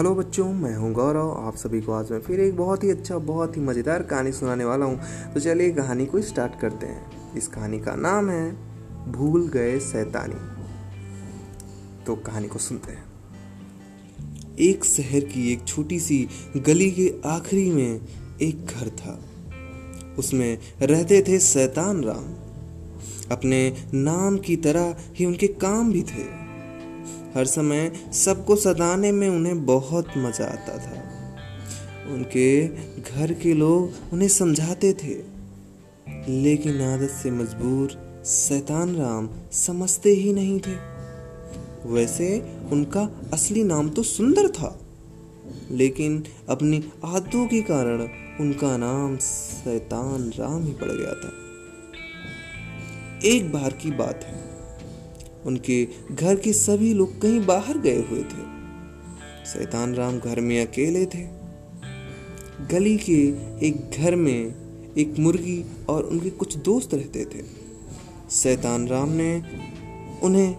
Hello 0.00 0.14
बच्चों, 0.14 0.52
मैं 0.52 0.76
हूँ 0.76 0.92
गौरव, 0.92 1.30
आप 1.32 1.56
सभी 1.56 1.80
को 1.80 1.92
आज 1.92 2.10
मैं 2.12 2.20
फिर 2.20 2.40
एक 2.40 2.56
बहुत 2.56 2.84
ही 2.84 2.90
अच्छा 2.90 3.18
बहुत 3.18 3.56
ही 3.56 3.62
मज़ेदार 3.62 4.02
कहानी 4.02 4.32
सुनाने 4.32 4.64
वाला 4.64 4.86
हूँ। 4.86 5.00
तो 5.34 5.40
चलिए 5.40 5.70
कहानी 5.70 6.06
को 6.06 6.20
स्टार्ट 6.20 6.60
करते 6.60 6.86
हैं। 6.86 7.34
इस 7.36 7.48
कहानी 7.48 7.78
का 7.78 7.94
नाम 7.94 8.30
है, 8.30 8.52
भूल 9.12 9.48
गए 9.48 9.78
सैतानी। 9.78 10.34
तो 12.04 12.16
कहानी 12.16 12.48
को 12.48 12.58
सुनते 12.58 12.92
हैं। 12.92 13.04
एक 14.58 14.84
शहर 14.84 15.20
की 15.20 15.52
एक 15.52 15.64
छोटी 15.64 16.00
सी 16.00 16.28
गली 16.56 16.90
के 16.90 17.14
आखिरी 17.26 17.70
में 17.70 18.00
एक 18.42 18.66
घर 18.66 18.88
था। 18.88 19.20
उसमें 20.18 20.58
रहते 20.82 21.24
थे 21.28 21.38
सैतान 21.38 22.04
राम। 22.04 22.34
अपने 23.30 23.76
नाम 23.94 24.38
की 24.38 24.56
तरह 24.56 24.96
ही 25.14 25.24
उनके 25.24 25.46
काम 25.46 25.92
भी 25.92 26.02
थे। 26.02 26.49
हर 27.34 27.44
समय 27.44 27.92
सबको 28.12 28.56
सताने 28.56 29.12
में 29.12 29.28
उन्हें 29.28 29.66
बहुत 29.66 30.06
मज़ा 30.16 30.44
आता 30.44 30.78
था। 30.78 31.10
उनके 32.14 32.68
घर 33.00 33.32
के 33.32 33.54
लोग 33.54 34.12
उन्हें 34.12 34.28
समझाते 34.28 34.92
थे। 34.92 35.40
लेकिन 36.32 36.82
आदत 36.82 37.10
से 37.10 37.30
मजबूर 37.30 38.10
शैतान 38.26 38.96
राम 38.96 39.30
समझते 39.52 40.10
ही 40.10 40.32
नहीं 40.32 40.60
थे। 40.60 40.90
वैसे 41.88 42.56
उनका 42.72 43.20
असली 43.32 43.64
नाम 43.64 43.90
तो 43.90 44.02
सुंदर 44.02 44.48
था। 44.48 44.80
लेकिन 45.70 46.24
अपनी 46.48 46.84
आदतों 47.04 47.46
के 47.46 47.62
कारण 47.62 48.08
उनका 48.40 48.76
नाम 48.76 49.16
शैतान 49.16 50.32
राम 50.36 50.64
ही 50.64 50.72
पड़ 50.72 50.92
गया 50.92 51.14
था। 51.14 51.32
एक 53.24 53.52
बार 53.52 53.72
की 53.72 53.90
बात 53.90 54.24
है। 54.24 54.49
उनके 55.46 55.84
घर 56.12 56.36
के 56.36 56.52
सभी 56.52 56.92
लोग 56.94 57.20
कहीं 57.22 57.44
बाहर 57.46 57.78
गए 57.78 58.02
हुए 58.02 58.22
थे। 58.22 58.48
शैतान 59.46 59.94
राम 59.94 60.18
घर 60.18 60.40
में 60.40 60.60
अकेले 60.66 61.04
थे। 61.06 61.22
गली 62.70 62.96
के 62.98 63.20
एक 63.66 63.90
घर 63.98 64.16
में 64.16 64.94
एक 64.98 65.18
मुर्गी 65.18 65.64
और 65.88 66.02
उनके 66.02 66.30
कुछ 66.30 66.56
दोस्त 66.56 66.94
रहते 66.94 67.24
थे। 67.24 67.44
शैतान 68.30 68.86
राम 68.88 69.12
ने 69.12 69.42
उन्हें 70.22 70.54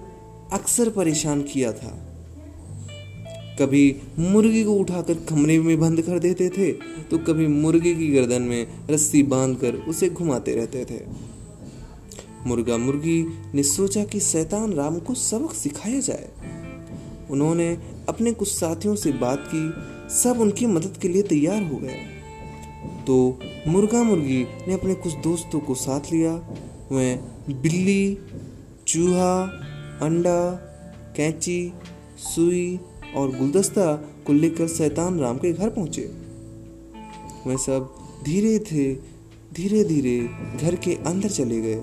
अक्सर 0.54 0.90
परेशान 0.90 1.42
किया 1.44 1.72
था। 1.74 1.98
कभी 3.60 3.96
मुर्गी 4.20 4.64
को 4.64 4.74
उठाकर 4.74 5.14
कमरे 5.30 5.60
में 5.60 5.80
बंद 5.80 6.02
कर 6.02 6.20
देते 6.20 6.50
थे 6.50 6.72
तो 7.04 7.18
कभी 7.18 7.48
मुर्गी 7.48 7.94
की 7.96 8.08
गर्दन 8.08 8.42
में 8.42 8.68
रस्सी 8.90 9.22
बांधकर 9.24 9.76
उसे 9.88 10.10
घुमाते 10.10 10.56
रहते 10.56 10.86
थे। 10.86 11.00
मुर्गा 12.48 12.78
मुर्गी 12.78 13.28
ने 13.56 13.64
सोचा 13.64 14.04
कि 14.04 14.20
शैतान 14.20 14.74
राम 14.74 15.00
को 15.00 15.14
सबक 15.14 15.54
सिखाया 15.54 16.00
जाए। 16.00 16.30
उन्होंने 17.32 17.78
अपने 18.10 18.32
कुछ 18.32 18.48
साथियों 18.48 18.96
से 18.96 19.12
बात 19.12 19.50
की, 19.56 19.72
सब 20.16 20.40
उनकी 20.40 20.66
मदद 20.66 20.98
के 21.02 21.08
लिए 21.08 21.22
तैयार 21.22 21.64
हो 21.64 21.78
गए। 21.78 22.00
तो 23.08 23.40
मुर्गा 23.68 24.04
मुर्गी 24.04 24.48
ने 24.68 24.74
अपने 24.74 24.94
कुछ 24.94 25.14
दोस्तों 25.14 25.60
को 25.60 25.76
साथ 25.76 26.00
लिया। 26.00 26.34
वह 26.92 27.16
बिल्ली, 27.50 28.18
चूहा, 28.88 29.44
अंडा, 30.02 30.52
कैंची, 31.18 31.74
सुई 32.18 32.80
और 33.16 33.38
गुलदस्ता 33.38 33.96
को 34.28 34.34
लेकर 34.34 34.68
शैतान 34.68 35.20
राम 35.20 35.38
के 35.38 35.54
घर 35.54 35.70
पहुँचे। 35.70 36.12
वह 37.48 37.58
सब 37.58 37.96
धीरे 38.24 38.60
थे 38.60 38.94
धीरे 39.54 39.84
धीरे 39.84 40.30
घर 40.62 40.76
के 40.76 40.94
अंदर 40.94 41.30
चले 41.30 41.62
गए। 41.62 41.82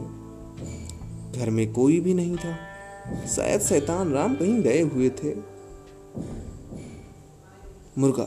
घर 1.38 1.50
में 1.50 1.72
कोई 1.72 2.00
भी 2.00 2.14
नहीं 2.14 2.36
था। 2.36 2.56
शायद 3.26 3.60
शैतान 3.60 4.12
राम 4.12 4.34
कहीं 4.34 4.62
गए 4.62 4.80
हुए 4.80 5.10
थे। 5.10 5.34
मुर्गा, 7.98 8.26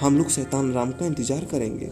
हम 0.00 0.18
लोग 0.18 0.28
शैतान 0.28 0.72
राम 0.72 0.92
का 0.92 1.06
इंतज़ार 1.06 1.44
करेंगे। 1.44 1.90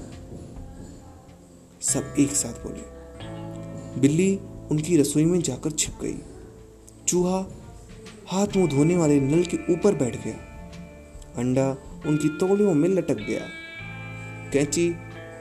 सब 1.80 2.14
एक 2.18 2.30
साथ 2.30 2.62
बोले। 2.62 4.00
बिल्ली 4.00 4.40
उनकी 4.70 4.96
रसोई 4.96 5.24
में 5.24 5.40
जाकर 5.40 5.70
छिप 5.70 5.98
गई। 6.02 6.16
चूहा 7.08 7.38
हाथ 8.26 8.56
मुँह 8.56 8.68
धोने 8.68 8.96
वाले 8.96 9.20
नल 9.20 9.42
के 9.44 9.56
ऊपर 9.72 9.94
बैठ 9.94 10.16
गया। 10.24 10.34
अंडा 11.36 11.70
उनकी 12.06 12.28
तोलियों 12.38 12.74
में 12.74 12.88
लटक 12.88 13.16
गया। 13.16 13.40
कैंची 14.52 14.94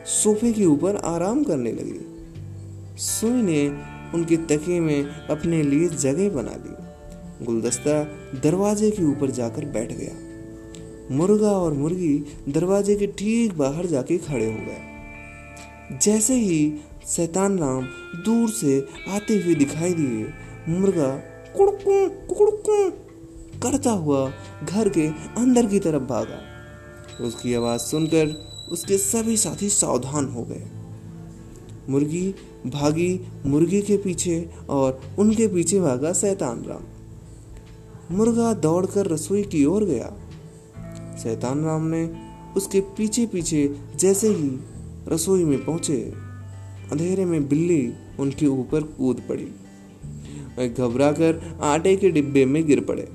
सोफे 0.06 0.52
के 0.54 0.66
ऊपर 0.66 0.96
आराम 1.06 1.44
करने 1.44 1.72
लगी। 1.72 2.98
सुई 2.98 3.42
ने 3.42 3.93
उनके 4.14 4.38
तके 4.38 4.80
में 4.80 5.04
अपने 5.06 5.64
लिए 5.64 5.90
जगह 5.90 6.30
बना 6.30 6.52
ली। 6.52 7.46
गुलदस्ता 7.46 8.04
दरवाजे 8.40 8.92
के 8.92 9.04
ऊपर 9.04 9.32
जाकर 9.32 9.66
बैठ 9.66 9.92
गया। 9.92 11.16
मुर्गा 11.16 11.52
और 11.52 11.74
मुर्गी 11.74 12.24
दरवाजे 12.50 12.96
के 12.96 13.08
ठीक 13.08 13.54
बाहर 13.54 13.86
जाके 13.86 14.18
खड़े 14.18 14.46
हो 14.46 14.58
गए। 14.60 15.98
जैसे 15.98 16.34
ही 16.34 16.74
शैतान 17.08 17.58
राम 17.60 17.84
दूर 18.26 18.50
से 18.50 18.88
आते 19.10 19.36
हुए 19.36 19.56
दिखाई 19.56 19.94
दिए, 19.94 20.28
मुर्गा 20.70 21.10
कुड़कू 21.58 22.90
करता 23.60 23.92
हुआ 23.92 24.32
घर 24.64 24.90
के 24.90 25.08
अंदर 25.38 25.66
की 25.66 25.80
तरफ़ 25.80 26.04
भागा। 26.04 26.40
उसकी 27.26 27.54
आवाज़ 27.54 27.82
सुनकर 27.82 28.34
उसके 28.72 28.98
सभी 28.98 29.38
साथी 29.38 29.70
सावधान 29.70 30.26
हो 30.26 30.44
गए। 30.44 30.83
मुर्गी 31.90 32.36
भागी 32.66 33.28
मुर्गी 33.46 33.82
के 33.82 33.98
पीछे 33.98 34.50
और 34.70 35.02
उनके 35.20 35.48
पीछे 35.48 35.80
भागा 35.80 36.12
सैतान 36.14 36.64
राम। 36.64 38.16
मुर्गा 38.16 38.54
दौड़कर 38.54 39.08
रसोई 39.08 39.44
की 39.44 39.66
ओर 39.66 39.84
गया। 39.84 40.14
सैतान 41.18 41.64
राम 41.66 41.86
ने 41.86 42.10
उसके 42.58 42.82
पीछे 42.82 43.26
पीछे 43.26 43.76
जैसे 43.96 44.30
ही 44.30 44.60
रसोई 45.08 45.44
में 45.44 45.66
पहुँचे, 45.66 46.02
अंधेरे 46.92 47.26
में 47.26 47.48
बिल्ली 47.50 47.94
उनके 48.20 48.48
ऊपर 48.48 48.84
कूद 48.84 49.22
पड़ी। 49.30 49.48
वह 50.58 50.68
घबरा 50.68 51.12
कर 51.12 51.60
आटे 51.62 51.96
के 51.96 52.10
डिब्बे 52.10 52.46
में 52.46 52.66
गिर 52.66 52.80
पड़े। 52.80 53.10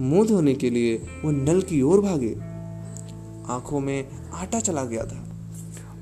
मुँह 0.00 0.26
धोने 0.26 0.54
के 0.54 0.70
लिए 0.70 0.94
वो 1.24 1.30
नल 1.30 1.62
की 1.62 1.82
ओर 1.82 2.00
भागे। 2.00 2.34
आँखों 3.48 3.80
में 3.80 4.08
आटा 4.34 4.60
चला 4.60 4.84
गया 4.84 5.04
था। 5.04 5.33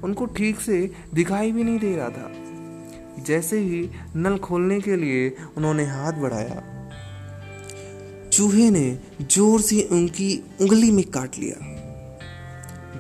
उनको 0.05 0.27
ठीक 0.27 0.61
से 0.61 0.91
दिखाई 1.15 1.53
भी 1.53 1.65
नहीं 1.65 1.79
दे 1.79 1.95
रहा 1.97 2.09
था। 2.09 2.31
जैसे 3.25 3.59
ही 3.59 3.89
नल 4.17 4.37
खोलने 4.39 4.81
के 4.81 4.97
लिए 4.97 5.29
उन्होंने 5.57 5.85
हाथ 5.85 6.13
बढ़ाया, 6.13 6.63
चूहे 8.29 8.71
ने 8.71 8.99
ज़ोर 9.23 9.61
से 9.61 9.81
उनकी 9.93 10.35
उंगली 10.61 10.91
में 10.91 11.05
काट 11.11 11.39
लिया। 11.39 11.57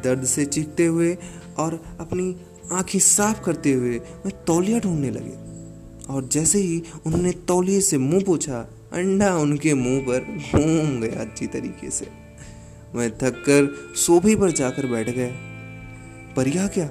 दर्द 0.04 0.24
से 0.24 0.44
चीखते 0.46 0.86
हुए 0.86 1.16
और 1.58 1.80
अपनी 2.00 2.34
आँखें 2.72 2.98
साफ़ 2.98 3.42
करते 3.44 3.72
हुए 3.72 3.98
वे 4.24 4.30
तौलिया 4.46 4.78
ढूँढने 4.78 5.10
लगे 5.10 6.12
और 6.12 6.28
जैसे 6.28 6.58
ही 6.58 6.82
उन्होंने 7.06 7.32
तौलिए 7.48 7.80
से 7.80 7.98
मुँह 7.98 8.22
पूछा, 8.24 8.58
अंडा 8.92 9.34
उनके 9.36 9.74
मुँह 9.74 10.00
पर 10.00 10.20
घूम 10.52 11.00
गया 11.00 11.20
अच्छी 11.20 11.46
तरीके 11.46 11.90
से। 11.90 12.06
वह 12.94 13.08
थक 13.22 13.42
कर 13.48 13.94
सोफे 13.96 14.34
पर 14.36 14.50
जाकर 14.52 14.86
बैठ 14.86 15.10
गए। 15.10 15.30
पर 16.36 16.48
यह 16.48 16.66
क्या? 16.66 16.90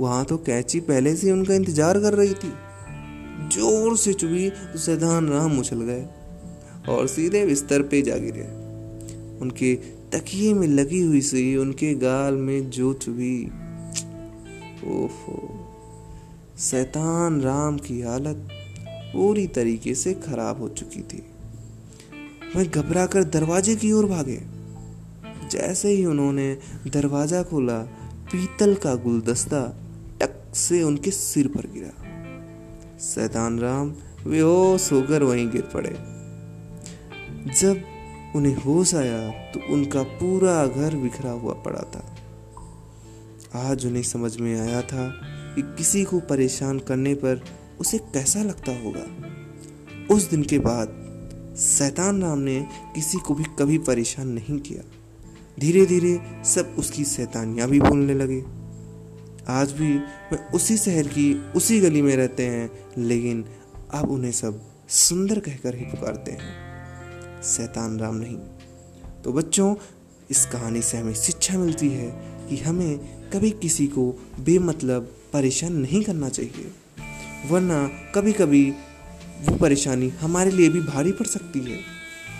वहाँ 0.00 0.24
तो 0.24 0.36
कैची 0.38 0.80
पहले 0.80 1.14
से 1.16 1.30
उनका 1.32 1.54
इंतज़ार 1.54 1.98
कर 2.00 2.14
रही 2.14 2.34
थी। 2.34 2.52
ज़ोर 3.50 3.96
से 3.96 4.12
चुभी 4.12 4.48
तो 4.50 4.78
सैदान 4.78 5.28
राम 5.28 5.58
उछल 5.58 5.80
गए 5.82 6.04
और 6.88 7.06
सीधे 7.08 7.44
बिस्तर 7.46 7.82
पे 7.82 8.02
जा 8.02 8.16
गिरे। 8.16 8.42
उनके 9.42 9.74
तकिए 10.12 10.52
में 10.54 10.66
लगी 10.68 11.00
हुई 11.00 11.20
सी 11.20 11.56
उनके 11.56 11.94
गाल 11.94 12.34
में 12.36 12.70
जो 12.70 12.92
चुभी। 12.94 13.36
ओफो 14.94 15.38
शैतान 16.60 17.40
राम 17.40 17.78
की 17.78 18.00
हालत 18.00 18.48
पूरी 19.12 19.46
तरीके 19.46 19.94
से 19.94 20.14
खराब 20.22 20.60
हो 20.60 20.68
चुकी 20.70 21.00
थी। 21.02 21.22
वह 22.56 22.64
घबरा 22.64 23.06
कर 23.06 23.24
दरवाजे 23.30 23.76
की 23.76 23.92
ओर 23.92 24.06
भागे। 24.06 24.40
जैसे 25.50 25.88
ही 25.88 26.04
उन्होंने 26.04 26.52
दरवाज़ा 26.86 27.42
खोला 27.42 27.78
पीतल 28.32 28.74
का 28.74 28.94
गुलदस्ता 28.94 29.60
टक 30.20 30.54
से 30.54 30.82
उनके 30.82 31.10
सिर 31.10 31.48
पर 31.48 31.66
गिरा। 31.66 32.98
सैतान 32.98 33.58
राम 33.58 33.90
बेहोश 34.26 34.92
होकर 34.92 35.22
वहीं 35.22 35.50
गिर 35.50 35.62
पड़े। 35.62 35.90
जब 37.60 37.82
उन्हें 38.36 38.56
होश 38.56 38.94
आया 38.94 39.30
तो 39.52 39.60
उनका 39.72 40.02
पूरा 40.02 40.66
घर 40.66 40.96
बिखरा 40.96 41.30
हुआ 41.30 41.54
पड़ा 41.54 41.82
था। 41.94 42.04
आज 43.70 43.86
उन्हें 43.86 44.02
समझ 44.02 44.36
में 44.36 44.60
आया 44.60 44.82
था 44.82 45.08
कि 45.54 45.62
किसी 45.62 46.04
को 46.04 46.20
परेशान 46.20 46.78
करने 46.78 47.14
पर 47.14 47.42
उसे 47.80 47.98
कैसा 47.98 48.42
लगता 48.42 48.72
होगा। 48.72 49.06
उस 50.14 50.30
दिन 50.30 50.42
के 50.42 50.58
बाद 50.58 50.88
सैतान 51.56 52.22
राम 52.22 52.38
ने 52.38 52.66
किसी 52.94 53.18
को 53.18 53.34
भी 53.34 53.44
कभी 53.58 53.78
परेशान 53.78 54.28
नहीं 54.28 54.58
किया। 54.58 54.82
धीरे 55.58 55.84
धीरे 55.86 56.18
सब 56.44 56.74
उसकी 56.78 57.04
सैतानियाँ 57.04 57.68
भी 57.68 57.80
बोलने 57.80 58.14
लगे। 58.14 58.40
आज 59.48 59.72
भी 59.72 59.92
वे 60.32 60.36
उसी 60.54 60.76
शहर 60.76 61.06
की 61.08 61.32
उसी 61.56 61.80
गली 61.80 62.02
में 62.02 62.14
रहते 62.16 62.46
हैं, 62.46 62.70
लेकिन 62.98 63.44
अब 63.94 64.10
उन्हें 64.10 64.32
सब 64.32 64.60
सुंदर 64.88 65.38
कहकर 65.38 65.74
ही 65.74 65.84
पुकारते 65.84 66.32
हैं। 66.32 67.42
शैतान 67.42 67.98
राम 67.98 68.14
नहीं। 68.14 68.36
तो 69.22 69.32
बच्चों, 69.32 69.74
इस 70.30 70.44
कहानी 70.46 70.82
से 70.82 70.98
हमें 70.98 71.14
शिक्षा 71.14 71.58
मिलती 71.58 71.88
है 71.88 72.10
कि 72.48 72.56
हमें 72.56 72.98
कभी 73.30 73.50
किसी 73.50 73.86
को 73.86 74.10
बेमतलब 74.40 75.10
परेशान 75.32 75.72
नहीं 75.72 76.02
करना 76.02 76.28
चाहिए, 76.28 76.70
वरना 77.50 77.86
कभी 78.14 78.32
कभी 78.32 78.70
वो 79.40 79.56
परेशानी 79.56 80.08
हमारे 80.20 80.50
लिए 80.50 80.68
भी 80.68 80.80
भारी 80.80 81.12
पड़ 81.12 81.26
सकती 81.26 81.60
है। 81.60 81.78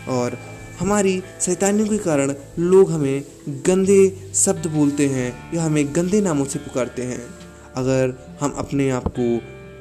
और 0.09 0.39
हमारी 0.81 1.23
शैतानियों 1.41 1.87
के 1.89 1.97
कारण 1.99 2.35
लोग 2.61 2.91
हमें 2.91 3.23
गंदे 3.67 4.01
शब्द 4.35 4.67
बोलते 4.67 5.07
हैं 5.09 5.33
या 5.55 5.63
हमें 5.63 5.95
गंदे 5.97 6.21
नामों 6.21 6.45
से 6.45 6.59
पुकारते 6.59 7.03
हैं। 7.03 7.21
अगर 7.77 8.15
हम 8.41 8.55
अपने 8.59 8.89
आप 8.91 9.09
को 9.19 9.27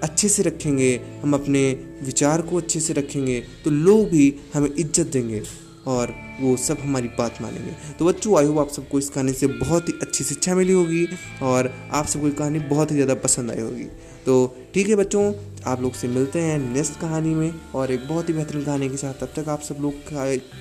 अच्छे 0.03 0.29
से 0.29 0.43
रखेंगे, 0.43 0.89
हम 1.23 1.33
अपने 1.33 1.61
विचार 2.03 2.41
को 2.41 2.57
अच्छे 2.57 2.79
से 2.79 2.93
रखेंगे 2.93 3.39
तो 3.63 3.71
लोग 3.71 4.09
भी 4.09 4.33
हमें 4.53 4.69
इज़्ज़त 4.69 5.07
देंगे 5.07 5.41
और 5.87 6.13
वो 6.41 6.55
सब 6.57 6.77
हमारी 6.79 7.07
बात 7.17 7.41
मानेंगे। 7.41 7.71
तो 7.99 8.05
बच्चों 8.05 8.37
आई 8.39 8.45
होप 8.45 8.57
आप 8.59 8.69
सबको 8.69 8.99
इस 8.99 9.09
कहानी 9.09 9.33
से 9.33 9.47
बहुत 9.49 9.89
ही 9.89 9.93
अच्छी 10.01 10.23
शिक्षा 10.23 10.55
मिली 10.55 10.73
होगी 10.73 11.05
और 11.43 11.73
आप 11.91 12.05
सबको 12.05 12.27
ये 12.27 12.33
कहानी 12.33 12.59
बहुत 12.67 12.91
ही 12.91 12.95
ज़्यादा 12.95 13.15
पसंद 13.21 13.51
आई 13.51 13.61
होगी। 13.61 13.87
तो 14.29 14.55
ठीक 14.73 14.89
है 14.89 14.95
बच्चों, 14.95 15.21
आप 15.65 15.81
लोग 15.81 15.93
से 15.93 16.07
मिलते 16.07 16.39
हैं 16.39 16.57
नेक्स्ट 16.73 16.99
कहानी 16.99 17.33
में 17.35 17.53
और 17.75 17.91
एक 17.91 18.07
बहुत 18.07 18.27
ही 18.29 18.33
बेहतरीन 18.33 18.63
कहानी 18.63 18.89
के 18.89 18.97
साथ। 18.97 19.13
तब 19.13 19.31
तक 19.35 19.49
आप 19.49 19.61
सब 19.61 19.77
लोग 19.81 19.93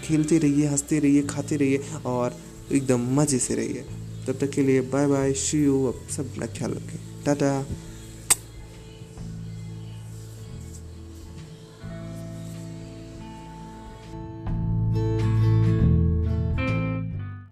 खेलते 0.05 0.39
रहिए, 0.39 0.67
हँसते 0.67 0.99
रहिए, 0.99 1.23
खाते 1.23 1.57
रहिए 1.57 1.81
और 2.07 2.37
एकदम 2.73 3.05
मज़े 3.17 3.39
से 3.39 3.55
रहिए। 3.55 3.85
तब 4.27 4.39
तक 4.41 4.51
के 4.51 4.63
लिए 4.63 4.81
बाय 4.81 5.07
बाय 5.07 5.33
शी 5.35 5.63
यू 5.65 5.85
अब 5.85 6.09
सब 6.17 6.33
अपना 6.33 6.47
ख्याल 6.47 6.71
रखें। 6.71 6.99
टाटा। 7.27 7.67